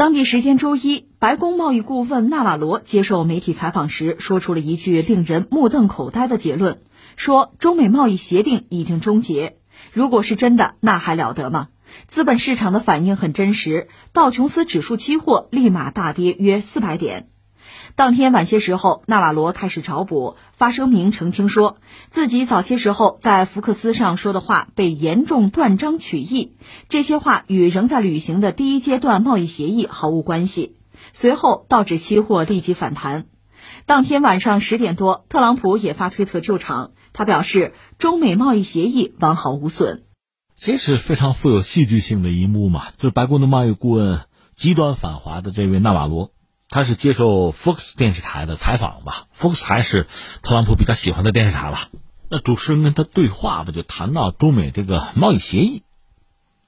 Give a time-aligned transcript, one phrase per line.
[0.00, 6.80] 当地时间周一，白宫贸易顾问纳瓦罗接受媒体采访时，说出了一句令人目瞪口呆的结论：
[7.16, 9.58] 说中美贸易协定已经终结。
[9.92, 11.68] 如果是真的，那还了得吗？
[12.06, 17.28] 资本市场的反应很真实，道琼斯指数期货立马大跌约四百点。
[17.96, 21.76] 当天晚些时候，纳瓦罗开始找补，发声明澄清说
[22.08, 26.56] 自己早些时候在福克斯上说的话被严重断章取义，
[26.88, 30.76] 这些话与仍在履行的第一阶段贸易协议毫无关系。
[31.12, 33.26] 随后，道指期货立即反弹。
[33.84, 40.02] 当天晚上十点多，特朗普也发推特救场，他表示中美贸易协议完好无损。
[40.56, 42.86] 这是非常富有戏剧性的一幕嘛？
[42.98, 44.20] 就是白宫的贸易顾问
[44.54, 46.32] 极端反华的这位纳瓦罗。
[46.70, 50.06] 他是接受 Fox 电视台的采访吧？Fox 还是
[50.40, 51.88] 特朗普比较喜欢的电视台了。
[52.28, 55.82] 那主持人跟他对话吧，就谈到中美这个贸易协议。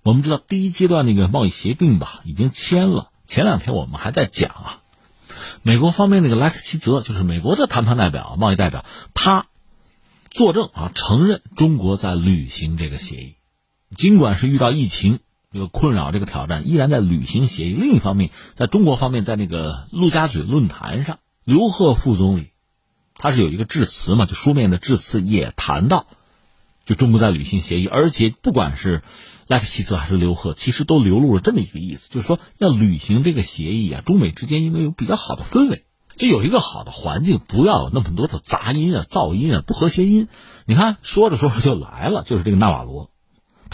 [0.03, 3.13] 我们知道第一阶段那个贸易协定吧，已经签了。
[3.27, 4.81] 前两天我们还在讲啊，
[5.63, 9.47] 美国方面那个莱克希泽，就是美国的谈判代表、贸易代表，他
[10.31, 13.37] 作证啊，承认中国在履行这个协议，
[13.95, 15.21] 尽管是遇到疫情。
[15.53, 17.73] 这个困扰，这个挑战依然在履行协议。
[17.75, 22.49] 另一方面，在中国方面，在那个陆家嘴论坛上，刘鹤副总理
[23.15, 26.07] 他是有一个致辞嘛，就书面的致辞也谈到，
[26.85, 29.03] 就中国在履行协议，而且不管是
[29.47, 35.85] 赖克希泽还是刘鹤，其实都流露了这么一个意思，就是说要履行这个协议啊，中美之间应该有比较好的氛围，
[36.17, 40.29] 就有一个好的环境，不要有那么多的杂音啊、噪音啊、不和谐音。
[40.65, 43.12] 你看，说着说着就来了，就是这个纳瓦罗。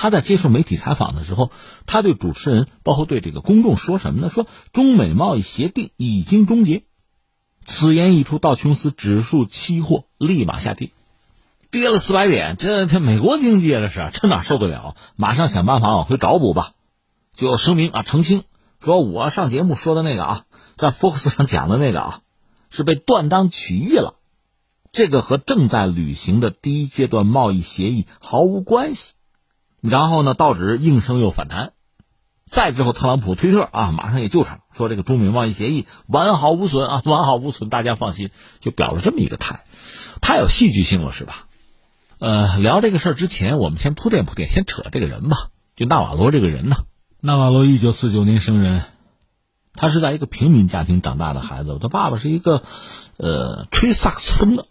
[0.00, 1.50] 他在接受媒体采访的时候，
[1.84, 4.30] 他对主持人，包括对这个公众说什么呢？
[4.30, 6.84] 说中美贸易协定已经终结。
[7.66, 10.92] 此言一出，道琼斯指数期货立马下跌，
[11.72, 12.56] 跌了四百点。
[12.56, 14.94] 这这美国经济啊这是，这哪受得了？
[15.16, 16.74] 马上想办法往回找补吧。
[17.34, 18.44] 就声明啊，澄清
[18.80, 20.44] 说，我上节目说的那个啊，
[20.76, 22.20] 在 Fox 上讲的那个啊，
[22.70, 24.14] 是被断章取义了。
[24.92, 29.14] 这个和正在履行的第一阶段贸易协议毫无关系。
[29.80, 31.72] 然后呢，道指应声又反弹，
[32.44, 38.30] 再之后，特朗普推特啊，马上也救场，说这个中美贸易协议完好无损啊， 完好无损，大家放心，
[38.60, 39.64] 就表了这么一个态，
[40.20, 41.46] 太有戏剧性了，是吧？
[42.18, 45.50] 呃，聊这个事儿之前，我们先铺垫铺垫，先扯这个人吧。
[45.76, 46.78] 就纳瓦罗这个人呢，
[47.20, 48.82] 纳瓦罗一九四九年生人，
[49.74, 52.64] 他是在一个平民家庭长大的孩子，他爸爸是一个
[53.16, 54.66] 呃吹萨克斯风的，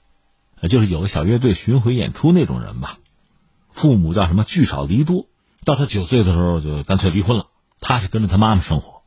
[0.68, 2.97] 就是有个小乐队巡回演出那种人吧。
[3.78, 5.28] 父母叫什么聚少离多，
[5.64, 7.46] 到他九岁的时候就干脆离婚了。
[7.80, 9.04] 他是跟着他妈妈生活。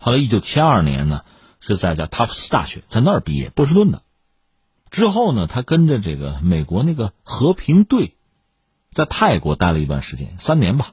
[0.00, 1.22] 后来一九七二年呢，
[1.60, 4.02] 是在叫塔夫斯大学在那儿毕业，波士顿的。
[4.90, 8.16] 之后呢，他跟着这个美国那个和平队，
[8.92, 10.90] 在泰国待了一段时间，三年吧。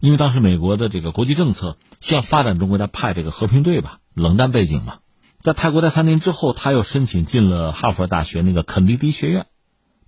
[0.00, 5.00] 因为当时美国的这个国际政策向发展中国家派这个和平队吧，冷战背景嘛。
[5.42, 9.46] 在泰国待三年之后，他又申请进了哈佛大学那个肯尼迪学院，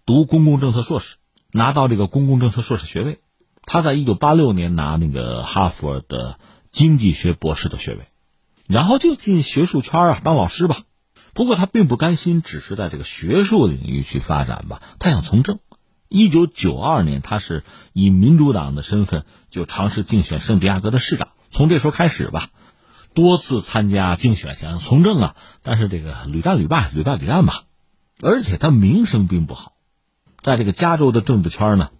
[0.06, 1.16] 读公共政策硕士。
[1.52, 3.20] 拿到这个公共政策硕士学位，
[3.62, 6.38] 他在一九八六年拿那个哈佛的
[6.68, 8.06] 经济学博士的学位，
[8.66, 10.82] 然后就进学术圈啊当老师吧。
[11.32, 15.58] 不过他并不甘心只是在这个学术领域去发展吧，他想从政。
[16.08, 17.62] 一九九二年，他是
[17.92, 21.28] 以民主党的身份就尝试竞选圣地亚哥的市长。
[21.50, 22.48] 从这时候开始吧，
[23.14, 27.62] 多次参加竞选想要从政啊，但是这个屡战屡败，屡败屡战吧，
[28.20, 29.74] 而且他名声并不好。
[30.42, 31.90] 在这个加州的政治圈呢，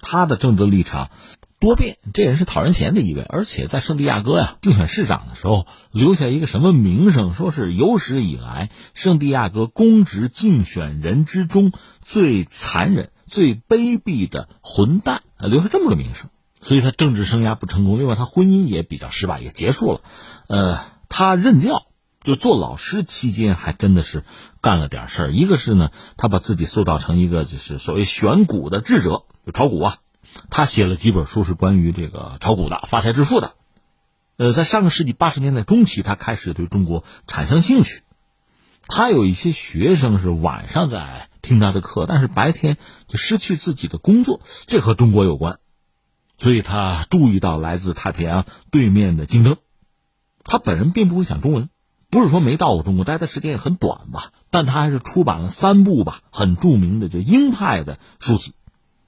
[0.00, 1.10] 他的政治立场
[1.58, 3.22] 多变，这人是讨人嫌的一位。
[3.22, 7.34] 而且在圣地亚哥呀竞选市长的时候，留下一个什么名声？
[7.34, 11.72] 说是有史以来圣地亚哥公职竞选人之中
[12.02, 16.30] 最残忍、最卑鄙的混蛋，留下这么个名声。
[16.60, 20.00] 所以他政治生涯不成功，另外他婚姻也比较失败，也结束了。
[20.46, 20.78] 呃，
[21.08, 21.87] 他任教。
[22.28, 24.22] 就做老师期间，还真的是
[24.60, 25.32] 干了点事儿。
[25.32, 29.96] 一个是呢，他把自己塑造成一个就是所谓选股的智者，就炒股啊。
[30.50, 33.54] 他写了几本书是关于这个炒股的、发财致富的。
[34.36, 38.02] 呃，在上个世纪八十年代中期，他开始对中国产生兴趣。
[38.88, 42.76] 他有一些学生是晚上在听他的课，但是白天
[43.06, 45.60] 就失去自己的工作，这和中国有关。
[46.36, 49.56] 所以他注意到来自太平洋对面的竞争。
[50.44, 51.70] 他本人并不会讲中文。
[52.10, 58.54] 不是说没到过中国，待的时间也很短吧，但他还是出版了三部吧，很著名的就鹰派的书籍，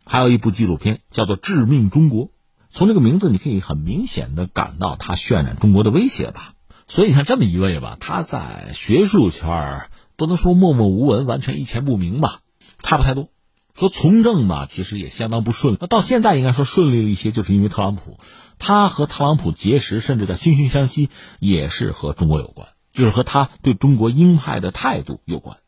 [0.05, 2.26] 还有一部纪录片叫做《致命中国》。
[2.70, 6.52] 从这个名字，你可以很明显的感到他渲染中国的威胁吧。
[6.88, 12.41] 所以你看这么一位吧，他在学术圈不能说默默无闻，完全一钱不明吧，
[12.82, 13.29] 差不太多。
[13.75, 15.79] 说从政吧，其实也相当不顺。
[15.81, 18.19] 那到现在应该说顺利了一些，就是因为特朗普，
[18.58, 21.08] 他和特朗普结识，甚至在惺惺相惜，
[21.38, 25.58] 也是和中国有关，就是和他对中国鹰派的态度有关。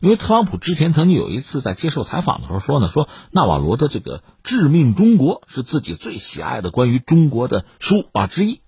[0.00, 8.60] 因为特朗普之前曾经有一次在接受采访的时候说呢，说纳瓦罗的这个《致命中国》是自己最喜爱的关于中国的书啊之一，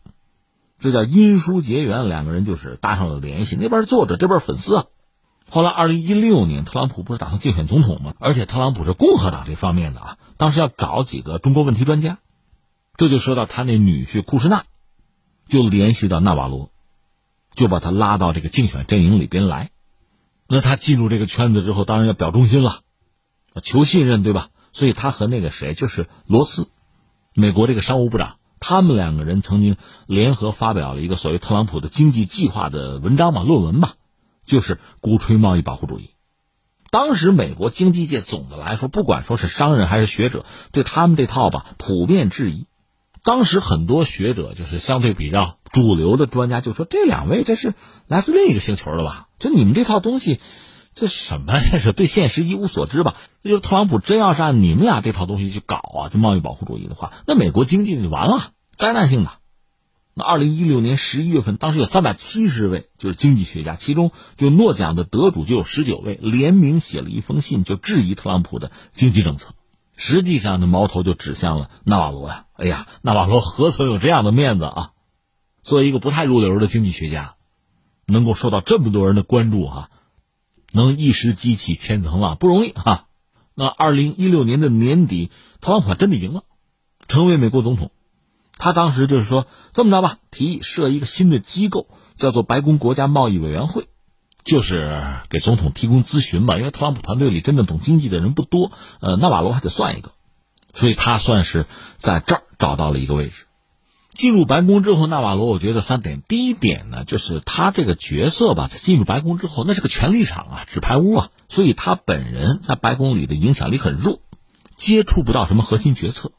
[0.79, 3.57] 这叫因书结缘，两个人就是搭上了联系。
[3.57, 4.85] 那边作者，这边粉丝啊。
[5.51, 8.15] 后来二零一六年，特朗普不是打算竞选总统吗？
[8.21, 12.19] 而且特朗普是共和党这方面的啊，当时要找几个中国问题专家，
[12.97, 14.65] 这就说到他那女婿库什纳，
[15.47, 16.71] 就联系到纳瓦罗，
[17.59, 19.71] 就把他拉到这个竞选阵营里边来。
[20.49, 22.81] 那他进入这个圈子之后，当然要表忠心了，
[23.63, 24.49] 求信任，对吧？
[24.73, 26.69] 所以他和那个谁，就是罗斯，
[27.35, 29.77] 美国这个商务部长，他们两个人曾经
[30.07, 33.95] 联合发表了一个所谓特朗普的经济计划的文章嘛，论文嘛，
[34.47, 36.11] 就是鼓吹贸易保护主义。
[36.91, 42.67] 当时美国经济界总的来说，不管说是商人还是学者，对他们这套吧普遍质疑。
[43.25, 47.75] 当时很多学者就是相对比较主流的专家就说：“这两位这是
[48.07, 49.29] 来自另一个星球的吧？
[49.39, 50.41] 就你们这套东西，
[50.95, 51.61] 这什么？
[51.71, 53.15] 这是对现实一无所知吧？
[53.43, 59.31] 那就特朗普真要是按你们俩这套东西去搞啊，就贸易保护主义的话，那美国经济就完了，灾难性的。
[60.15, 69.55] 那二零一六年十一月份，当时有三百七十位就是经济学家，其中就诺奖的得主就有十九位联名写了一封信，就质疑特朗普的经济政策。”
[70.01, 72.45] 实际上，的矛头就指向了纳瓦罗呀！
[72.55, 74.91] 哎呀，纳瓦罗何曾有这样的面子啊？
[75.63, 77.35] 作为一个不太入流的经济学家，
[78.07, 79.91] 能够受到这么多人的关注哈，
[80.73, 83.07] 能一时激起千层浪不容易哈。
[83.55, 86.43] 那二零一六年的年底，特朗普真的赢了，
[87.09, 87.91] 成为美国总统。
[88.57, 93.89] 他当时就是说这么着吧，提议设一个新的机构，叫做白宫国家贸易委员会。
[94.45, 100.13] 就是给总统提供咨询吧，因为特朗普团队里真的懂经济的人不多，呃，纳瓦罗还得算一个，
[100.73, 101.67] 所以他算是
[101.97, 103.45] 在这儿找到了一个位置。
[104.19, 114.21] 进入白宫之后，纳瓦罗我觉得三点，第一点呢，就是他这个角色吧，他进入白宫之后，那是个权力场啊，纸牌屋啊，所以他本人在白宫里的影响力很弱，
[114.75, 116.33] 接触不到什么核心决策。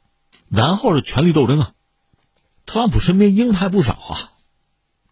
[0.49, 1.71] 然后是权力斗争啊，
[2.65, 4.31] 特朗普身边鹰派不少啊。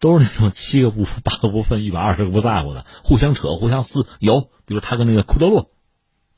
[0.00, 4.06] 都是那种七个不服八个不忿一百二十个不在乎的，互相扯互相撕。
[4.20, 5.70] 有，比如他跟那个库德洛，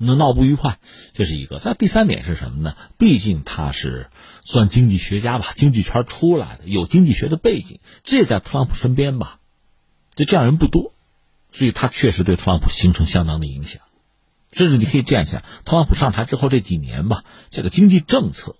[0.06, 0.78] 能闹不愉快，
[1.12, 1.58] 这是一个。
[1.58, 2.74] 再第三点是什么呢？
[2.98, 4.08] 毕竟他是
[4.42, 9.40] 算经济学家吧，经济圈出来的，有经济学的背景，这在特朗普身边吧，
[10.14, 10.94] 就这样人不多，
[11.52, 13.82] 所以他确实对特朗普形成相当的影响。
[14.52, 18.56] 甚至你可以这样想，特朗普上台之后这几年吧，这个经济政策，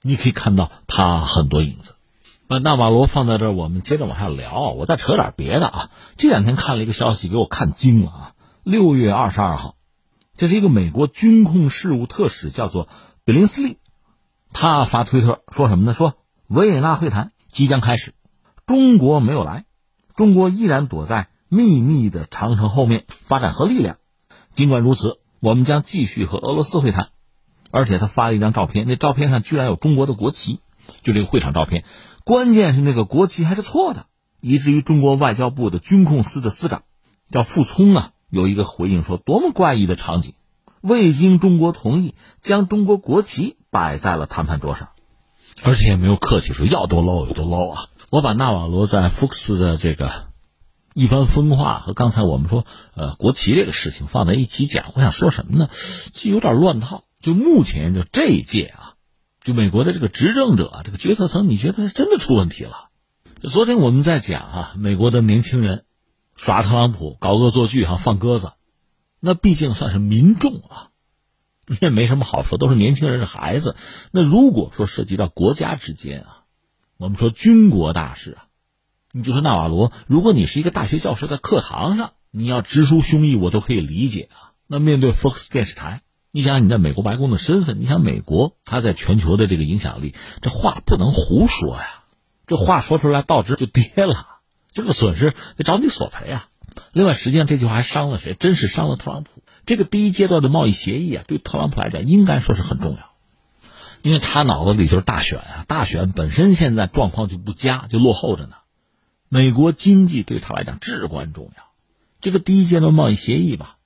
[0.00, 1.96] 你可以看到他很多影子。
[2.46, 4.70] 那纳瓦罗放在这儿，我们接着往下聊。
[4.72, 5.90] 我再扯点别的啊。
[6.18, 8.32] 这两天看了一个消息，给我看惊了啊！
[8.62, 9.76] 六月二十二号，
[10.36, 12.88] 这是一个美国军控事务特使，叫做
[13.24, 13.78] 比林斯利，
[14.52, 15.94] 他发推特说什么呢？
[15.94, 16.14] 说
[16.48, 18.12] 维也纳会谈即将开始，
[18.66, 19.64] 中国没有来，
[20.16, 23.98] 中国依然躲在秘密的长城后面发展核力量。
[24.50, 27.08] 尽管如此，我们将继续和俄罗斯会谈。
[27.70, 30.60] 而且他发了一张照片，那照片上居然有中国的国旗，
[31.02, 31.84] 就这个会场照片。
[32.24, 34.06] 关键是那个国旗还是错的，
[34.40, 36.84] 以至于中国外交部的军控司的司长
[37.32, 40.34] 叫傅聪啊，有一个回应说：多么怪异的场景！
[40.80, 44.88] 未经中国同意，将中国国旗摆在了谈判桌上，
[45.62, 47.86] 而且也没有客气说要多 low 有多 low 啊！
[48.10, 50.10] 我把纳瓦罗在福克斯的这个
[50.94, 55.70] 一番风话和刚才我们说呃国旗这个事情放在一起讲，我想说什么呢？
[56.12, 57.04] 就有点乱套。
[57.20, 58.94] 就目前就这一届啊。
[59.42, 62.90] 就美国的这个执政者，啊这个决策层，你觉得真的出问题了？
[63.50, 65.84] 昨天我们在讲啊，美国的年轻人
[66.36, 68.52] 耍特朗普、搞恶作剧、哈放鸽子，
[69.20, 70.90] 那毕竟算是民众啊，
[71.66, 73.76] 你 也没什么好说，都是年轻人是孩子。
[74.10, 76.42] 那如果说涉及到国家之间啊，
[76.96, 78.46] 我们说军国大事啊，
[79.12, 84.52] 你就说纳瓦罗，如果你是一个大学教师，在课堂上你要直抒胸臆，我都可以理解啊。
[84.66, 86.02] 那面对 Fox 电视台。
[86.36, 92.02] 你想想你在美国白宫的身份，你想美国它在全球的这个影响力，这话不能胡说呀！
[92.48, 94.33] 这话说出来，道值就跌了，
[94.74, 96.48] 这个损失得找你索赔啊！
[96.92, 98.34] 另外，实际上这句话还伤了谁？
[98.34, 99.42] 真是伤了特朗普。
[99.64, 102.98] 这个第一阶段的贸易协议啊，对特朗普来讲应该说是很重要，
[104.02, 108.56] 因为他脑子里就是大选啊，大选本身现在状况就不佳，就落后着呢。
[109.28, 111.64] 美国经济对他来讲至关重要，
[112.20, 113.76] 这个第一阶段贸易协议吧。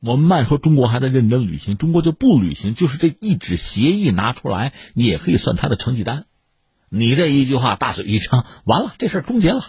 [0.00, 6.26] 我们慢说，中国还在认真履行，中国就不履行，就是这一纸协议拿出来，你也可以算他的成绩单。
[6.88, 9.64] 你这一句话大嘴一张，完了，这事儿终结了，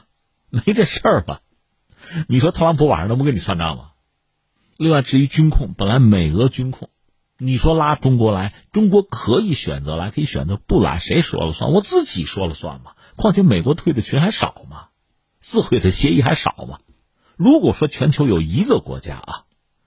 [0.65, 1.41] 没这事儿吧。
[2.27, 3.91] 你说特朗普晚上能不跟你算账吗？
[4.77, 6.89] 另外，至于军控，本来美俄军控
[7.37, 11.71] 你说拉中国来，中国可以选择来，可以选择不来，谁说了算？
[11.71, 12.93] 我自己说了算嘛。
[13.15, 14.87] 况且美国退的群还少嘛，
[15.39, 16.79] 自毁的协议还少吗。
[17.37, 19.43] 如果说全球有一个国家啊，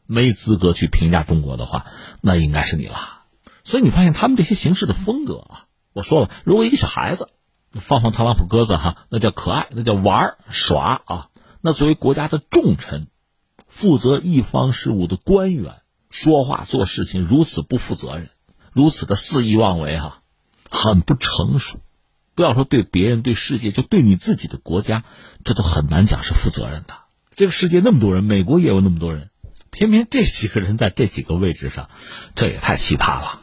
[0.06, 1.86] 没资格去评价中国的话，
[2.22, 3.22] 那应该是你了。
[3.64, 7.28] 所以你发现他们这些行事的风格啊，我说了，如果一个小孩子
[7.80, 11.28] 放放特朗普鸽子哈，那叫可爱，那叫玩耍啊。
[11.60, 13.06] 那作为国家的重臣，
[13.66, 15.76] 负责一方事务的官员。
[16.10, 18.28] 说话做事情如此不负责任，
[18.74, 20.20] 如此的肆意妄为，哈，
[20.70, 21.80] 很不成熟。
[22.34, 25.04] 不要说对别人、对世界，就对你自己的国家，
[25.42, 26.94] 这都很难讲是负责任的。
[27.34, 29.30] 这个世界那么多人，美国也有那么多人，
[29.70, 31.88] 偏偏这几个人在这几个位置上，
[32.34, 33.41] 这也太奇葩了。